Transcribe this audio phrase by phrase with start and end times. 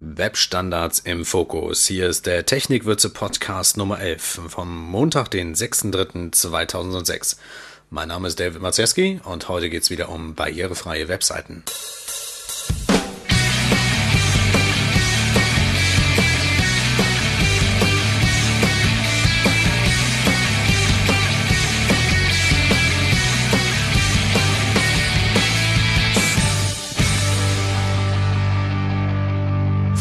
[0.00, 1.86] Webstandards im Fokus.
[1.86, 7.36] Hier ist der Technikwürze Podcast Nummer 11 vom Montag, den 6.3.2006.
[7.90, 11.64] Mein Name ist David Mazeski und heute geht's wieder um barrierefreie Webseiten.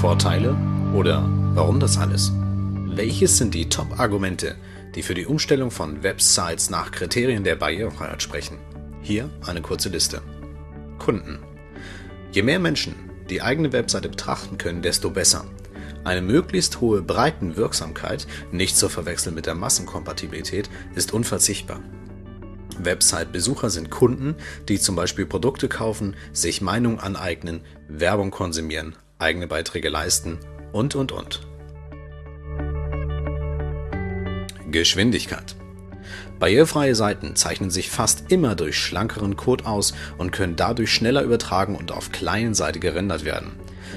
[0.07, 0.55] Vorteile
[0.93, 2.31] oder warum das alles?
[2.85, 4.55] Welches sind die Top-Argumente,
[4.95, 8.57] die für die Umstellung von Websites nach Kriterien der Barrierefreiheit sprechen?
[9.01, 10.21] Hier eine kurze Liste.
[10.98, 11.39] Kunden.
[12.31, 12.95] Je mehr Menschen
[13.29, 15.43] die eigene Webseite betrachten können, desto besser.
[16.05, 21.81] Eine möglichst hohe Breitenwirksamkeit, nicht zu verwechseln mit der Massenkompatibilität, ist unverzichtbar.
[22.79, 24.35] Website-Besucher sind Kunden,
[24.70, 30.39] die zum Beispiel Produkte kaufen, sich Meinung aneignen, Werbung konsumieren, eigene Beiträge leisten
[30.71, 31.41] und, und, und.
[34.71, 35.55] Geschwindigkeit.
[36.40, 41.76] Barrierefreie Seiten zeichnen sich fast immer durch schlankeren Code aus und können dadurch schneller übertragen
[41.76, 43.54] und auf kleinen Seite gerendert werden.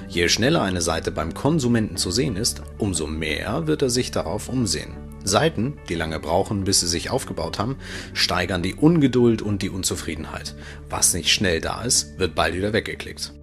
[0.08, 4.48] Je schneller eine Seite beim Konsumenten zu sehen ist, umso mehr wird er sich darauf
[4.48, 4.96] umsehen.
[5.22, 7.76] Seiten, die lange brauchen, bis sie sich aufgebaut haben,
[8.14, 10.54] steigern die Ungeduld und die Unzufriedenheit.
[10.88, 13.34] Was nicht schnell da ist, wird bald wieder weggeklickt.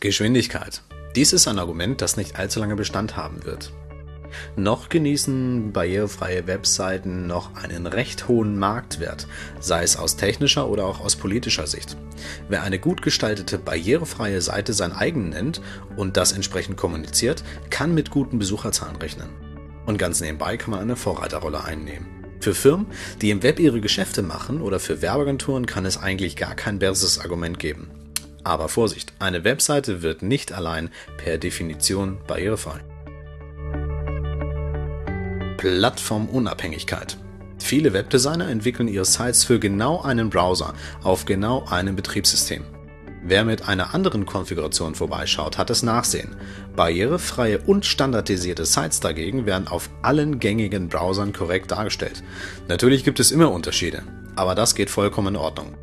[0.00, 0.82] Geschwindigkeit.
[1.16, 3.72] Dies ist ein Argument, das nicht allzu lange Bestand haben wird.
[4.56, 9.26] Noch genießen barrierefreie Webseiten noch einen recht hohen Marktwert,
[9.58, 11.96] sei es aus technischer oder auch aus politischer Sicht.
[12.48, 15.60] Wer eine gut gestaltete barrierefreie Seite sein eigen nennt
[15.96, 19.30] und das entsprechend kommuniziert, kann mit guten Besucherzahlen rechnen.
[19.86, 22.06] Und ganz nebenbei kann man eine Vorreiterrolle einnehmen.
[22.40, 22.86] Für Firmen,
[23.20, 27.18] die im Web ihre Geschäfte machen oder für Werbeagenturen kann es eigentlich gar kein besseres
[27.18, 27.90] Argument geben.
[28.48, 32.80] Aber Vorsicht, eine Webseite wird nicht allein per Definition barrierefrei.
[35.58, 37.18] Plattformunabhängigkeit.
[37.58, 40.72] Viele Webdesigner entwickeln ihre Sites für genau einen Browser
[41.02, 42.64] auf genau einem Betriebssystem.
[43.22, 46.34] Wer mit einer anderen Konfiguration vorbeischaut, hat es Nachsehen.
[46.74, 52.22] Barrierefreie und standardisierte Sites dagegen werden auf allen gängigen Browsern korrekt dargestellt.
[52.66, 54.04] Natürlich gibt es immer Unterschiede,
[54.36, 55.76] aber das geht vollkommen in Ordnung.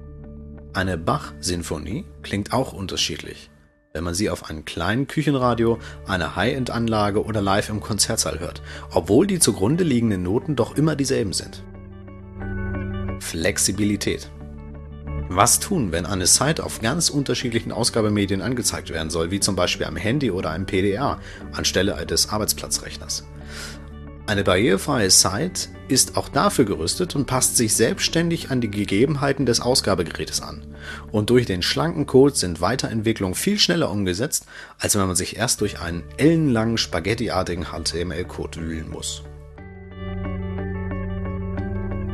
[0.75, 3.49] Eine Bach-Sinfonie klingt auch unterschiedlich,
[3.93, 9.25] wenn man sie auf einem kleinen Küchenradio, einer High-End-Anlage oder live im Konzertsaal hört, obwohl
[9.25, 11.63] die zugrunde liegenden Noten doch immer dieselben sind.
[13.21, 14.29] Flexibilität.
[15.29, 19.85] Was tun, wenn eine Site auf ganz unterschiedlichen Ausgabemedien angezeigt werden soll, wie zum Beispiel
[19.85, 21.21] am Handy oder einem PDA
[21.53, 23.25] anstelle des Arbeitsplatzrechners?
[24.27, 29.61] Eine barrierefreie Site ist auch dafür gerüstet und passt sich selbstständig an die Gegebenheiten des
[29.61, 30.65] Ausgabegerätes an.
[31.11, 34.47] Und durch den schlanken Code sind Weiterentwicklungen viel schneller umgesetzt,
[34.79, 39.21] als wenn man sich erst durch einen ellenlangen spaghettiartigen HTML-Code wühlen muss.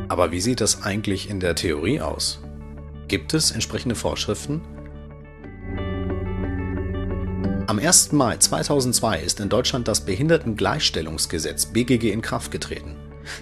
[0.10, 2.42] Aber wie sieht das eigentlich in der Theorie aus?
[3.08, 4.60] Gibt es entsprechende Vorschriften?
[7.72, 8.12] Am 1.
[8.12, 12.98] Mai 2002 ist in Deutschland das Behindertengleichstellungsgesetz BGG in Kraft getreten.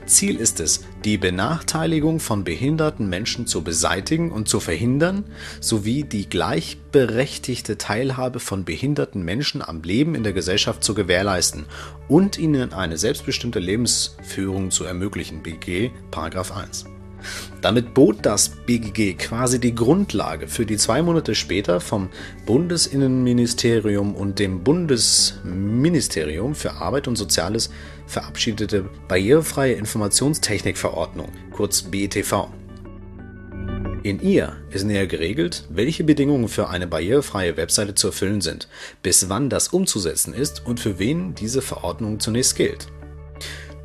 [0.05, 5.23] Ziel ist es, die Benachteiligung von behinderten Menschen zu beseitigen und zu verhindern,
[5.61, 11.65] sowie die gleichberechtigte Teilhabe von behinderten Menschen am Leben in der Gesellschaft zu gewährleisten
[12.07, 15.41] und ihnen eine selbstbestimmte Lebensführung zu ermöglichen.
[15.41, 16.85] BG 1.
[17.61, 22.09] Damit bot das BGG quasi die Grundlage für die zwei Monate später vom
[22.45, 27.69] Bundesinnenministerium und dem Bundesministerium für Arbeit und Soziales
[28.07, 32.49] verabschiedete Barrierefreie Informationstechnikverordnung, kurz BETV.
[34.01, 38.69] In ihr ist näher geregelt, welche Bedingungen für eine barrierefreie Webseite zu erfüllen sind,
[39.03, 42.87] bis wann das umzusetzen ist und für wen diese Verordnung zunächst gilt.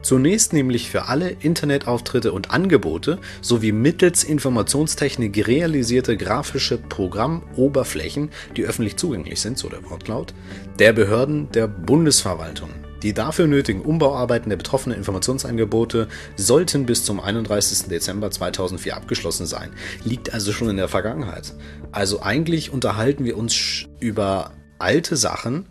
[0.04, 8.98] Zunächst nämlich für alle Internetauftritte und Angebote sowie mittels Informationstechnik realisierte grafische Programmoberflächen, die öffentlich
[8.98, 10.34] zugänglich sind, so der Wortlaut,
[10.78, 12.68] der Behörden der Bundesverwaltung.
[13.02, 17.88] Die dafür nötigen Umbauarbeiten der betroffenen Informationsangebote sollten bis zum 31.
[17.88, 19.70] Dezember 2004 abgeschlossen sein.
[20.04, 21.54] Liegt also schon in der Vergangenheit.
[21.92, 25.64] Also eigentlich unterhalten wir uns über alte Sachen,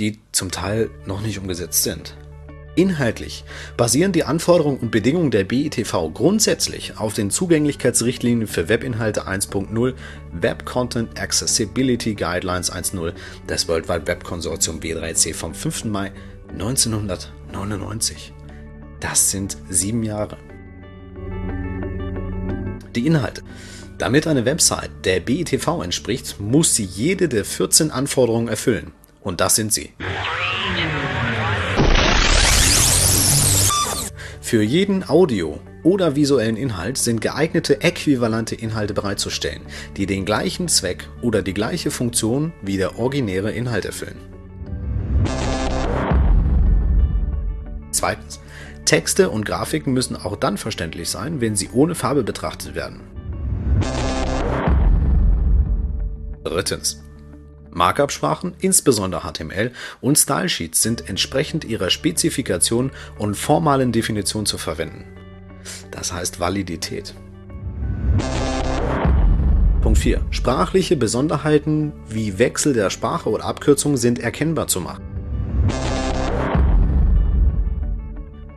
[0.00, 2.16] die zum Teil noch nicht umgesetzt sind.
[2.76, 3.42] Inhaltlich
[3.78, 9.94] basieren die Anforderungen und Bedingungen der BITV grundsätzlich auf den Zugänglichkeitsrichtlinien für Webinhalte 1.0
[10.32, 13.14] Web Content Accessibility Guidelines 1.0
[13.48, 15.86] des World Wide Web Consortium W3C vom 5.
[15.86, 16.12] Mai
[16.52, 18.34] 1999.
[19.00, 20.36] Das sind sieben Jahre.
[22.94, 23.42] Die Inhalte.
[23.96, 29.56] Damit eine Website der BITV entspricht, muss sie jede der 14 Anforderungen erfüllen Und das
[29.56, 29.92] sind sie.
[34.46, 39.62] Für jeden Audio- oder visuellen Inhalt sind geeignete äquivalente Inhalte bereitzustellen,
[39.96, 44.20] die den gleichen Zweck oder die gleiche Funktion wie der originäre Inhalt erfüllen.
[47.90, 48.38] Zweitens.
[48.84, 53.00] Texte und Grafiken müssen auch dann verständlich sein, wenn sie ohne Farbe betrachtet werden.
[56.44, 57.02] Drittens.
[57.76, 59.70] Markup-Sprachen, insbesondere HTML
[60.00, 65.04] und Stylesheets sind entsprechend ihrer Spezifikation und formalen Definition zu verwenden.
[65.90, 67.14] Das heißt Validität.
[69.82, 70.22] Punkt 4.
[70.30, 75.04] Sprachliche Besonderheiten wie Wechsel der Sprache oder Abkürzung sind erkennbar zu machen.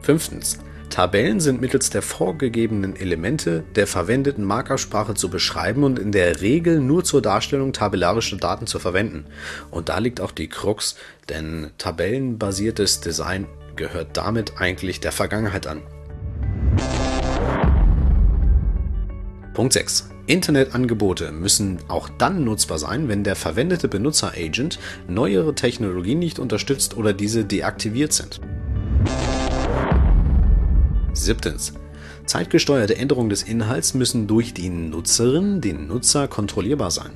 [0.02, 0.60] Fünftens.
[1.00, 6.82] Tabellen sind mittels der vorgegebenen Elemente der verwendeten Markup-Sprache zu beschreiben und in der Regel
[6.82, 9.24] nur zur Darstellung tabellarischer Daten zu verwenden.
[9.72, 10.98] Und da liegt auch die Krux,
[11.30, 13.48] denn tabellenbasiertes Design
[13.78, 15.84] gehört damit eigentlich der Vergangenheit an.
[19.54, 20.10] Punkt 6.
[20.28, 27.14] Internetangebote müssen auch dann nutzbar sein, wenn der verwendete Benutzeragent neuere Technologien nicht unterstützt oder
[27.14, 28.42] diese deaktiviert sind.
[31.14, 31.74] Siebtens.
[32.26, 37.12] Zeitgesteuerte Änderungen des Inhalts müssen durch die Nutzerin, den Nutzer kontrollierbar sein.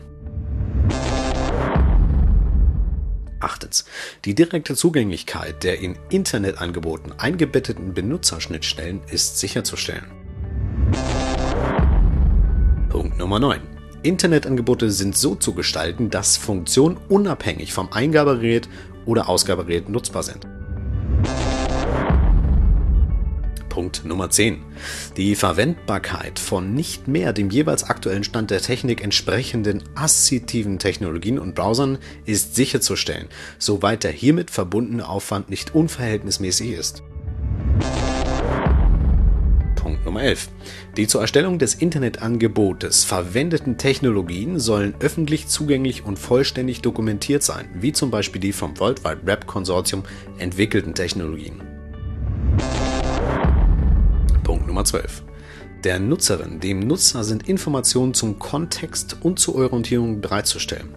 [3.39, 3.85] Achtens.
[4.25, 10.05] Die direkte Zugänglichkeit der in Internetangeboten eingebetteten Benutzerschnittstellen ist sicherzustellen.
[12.89, 13.59] Punkt Nummer 9.
[14.01, 18.67] Internetangebote sind so zu gestalten, dass Funktionen unabhängig vom Eingabegerät
[19.05, 20.47] oder Ausgabegerät nutzbar sind.
[23.73, 24.59] Punkt Nummer 10.
[25.17, 31.55] Die Verwendbarkeit von nicht mehr dem jeweils aktuellen Stand der Technik entsprechenden assitiven Technologien und
[31.55, 37.01] Browsern ist sicherzustellen, soweit der hiermit verbundene Aufwand nicht unverhältnismäßig ist.
[39.75, 40.49] Punkt Nummer 11.
[40.95, 47.91] Die zur Erstellung des Internetangebotes verwendeten Technologien sollen öffentlich zugänglich und vollständig dokumentiert sein, wie
[47.91, 50.03] zum Beispiel die vom World Wide Web Konsortium
[50.37, 51.72] entwickelten Technologien.
[54.73, 55.21] Nummer 12.
[55.83, 60.95] Der Nutzerin, dem Nutzer sind Informationen zum Kontext und zur Orientierung bereitzustellen.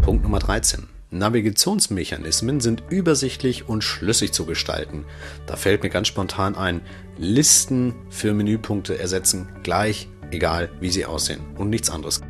[0.00, 0.86] Punkt Nummer 13.
[1.10, 5.06] Navigationsmechanismen sind übersichtlich und schlüssig zu gestalten.
[5.46, 6.82] Da fällt mir ganz spontan ein,
[7.16, 12.20] Listen für Menüpunkte ersetzen, gleich, egal wie sie aussehen und nichts anderes.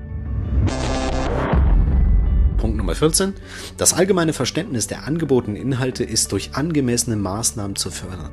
[2.56, 3.34] Punkt Nummer 14.
[3.76, 8.30] Das allgemeine Verständnis der angebotenen Inhalte ist durch angemessene Maßnahmen zu fördern.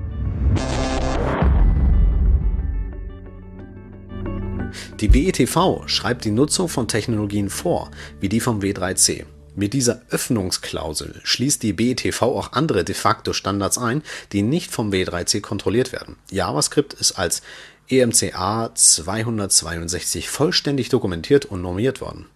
[5.02, 9.26] Die BETV schreibt die Nutzung von Technologien vor, wie die vom W3C.
[9.54, 14.92] Mit dieser Öffnungsklausel schließt die BETV auch andere de facto Standards ein, die nicht vom
[14.92, 16.16] W3C kontrolliert werden.
[16.32, 17.42] JavaScript ist als
[17.90, 22.28] EMCA 262 vollständig dokumentiert und normiert worden.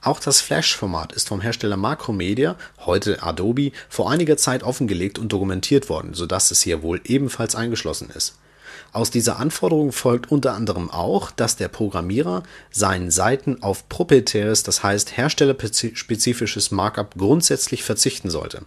[0.00, 5.90] Auch das Flash-Format ist vom Hersteller Macromedia, heute Adobe, vor einiger Zeit offengelegt und dokumentiert
[5.90, 8.38] worden, sodass es hier wohl ebenfalls eingeschlossen ist.
[8.92, 14.82] Aus dieser Anforderung folgt unter anderem auch, dass der Programmierer seinen Seiten auf proprietäres, das
[14.82, 18.62] heißt herstellerspezifisches Markup grundsätzlich verzichten sollte.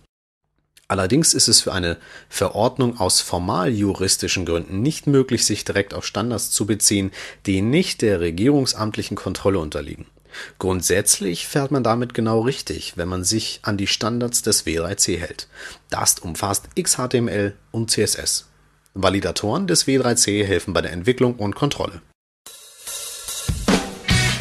[0.89, 1.97] Allerdings ist es für eine
[2.29, 7.11] Verordnung aus formaljuristischen Gründen nicht möglich, sich direkt auf Standards zu beziehen,
[7.45, 10.07] die nicht der regierungsamtlichen Kontrolle unterliegen.
[10.57, 15.47] Grundsätzlich fährt man damit genau richtig, wenn man sich an die Standards des W3C hält.
[15.91, 18.48] Das umfasst XHTML und CSS.
[18.93, 22.01] Validatoren des W3C helfen bei der Entwicklung und Kontrolle.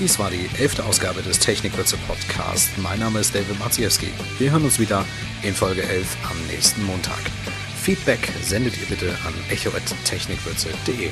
[0.00, 2.70] Dies war die elfte Ausgabe des Technikwürze Podcast.
[2.78, 4.06] Mein Name ist David Maciejewski.
[4.38, 5.04] Wir hören uns wieder
[5.42, 7.18] in Folge 11 am nächsten Montag.
[7.82, 11.10] Feedback sendet ihr bitte an echo.technikwürze.de.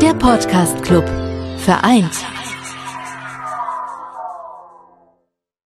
[0.00, 1.04] Der Podcast Club.
[1.58, 2.35] Vereint